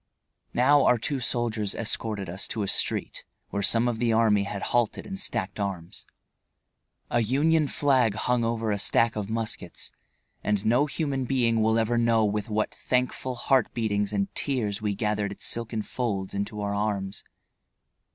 Now, 0.55 0.83
our 0.85 0.97
two 0.97 1.19
soldiers 1.19 1.75
escorted 1.75 2.27
us 2.27 2.47
to 2.47 2.63
a 2.63 2.67
street 2.67 3.23
where 3.51 3.61
some 3.61 3.87
of 3.87 3.99
the 3.99 4.11
army 4.11 4.45
had 4.45 4.63
halted 4.73 5.05
and 5.05 5.19
stacked 5.19 5.59
arms. 5.59 6.07
A 7.11 7.19
Union 7.21 7.67
flag 7.67 8.15
hung 8.15 8.43
over 8.43 8.71
a 8.71 8.79
stack 8.79 9.15
of 9.15 9.29
muskets, 9.29 9.91
and 10.43 10.65
no 10.65 10.87
human 10.87 11.25
being 11.25 11.61
will 11.61 11.77
ever 11.77 11.99
know 11.99 12.25
with 12.25 12.49
what 12.49 12.73
thankful 12.73 13.35
heart 13.35 13.71
beatings 13.75 14.11
and 14.11 14.33
tears 14.33 14.81
we 14.81 14.95
gathered 14.95 15.31
its 15.31 15.45
silken 15.45 15.83
folds 15.83 16.33
into 16.33 16.61
our 16.61 16.73
arms. 16.73 17.23